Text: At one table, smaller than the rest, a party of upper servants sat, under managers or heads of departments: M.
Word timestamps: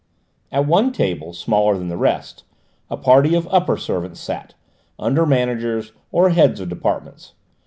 At 0.51 0.65
one 0.65 0.91
table, 0.91 1.31
smaller 1.31 1.77
than 1.77 1.87
the 1.89 1.95
rest, 1.95 2.43
a 2.89 2.97
party 2.97 3.35
of 3.35 3.47
upper 3.51 3.77
servants 3.77 4.19
sat, 4.19 4.55
under 4.97 5.27
managers 5.27 5.91
or 6.11 6.31
heads 6.31 6.59
of 6.59 6.69
departments: 6.69 7.33
M. 7.33 7.35